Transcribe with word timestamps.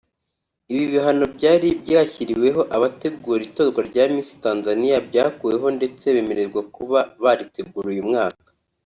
Ibi 0.73 0.85
bihano 0.93 1.25
byari 1.35 1.67
byashyiriweho 1.83 2.61
abategura 2.75 3.41
itorwa 3.49 3.79
rya 3.89 4.03
Miss 4.13 4.29
Tanzania 4.43 4.95
byakuweho 5.07 5.65
ndetse 5.77 6.05
bemererwa 6.15 6.61
kuba 6.75 6.99
baritegura 7.23 7.87
uyu 7.93 8.05
mwaka 8.09 8.47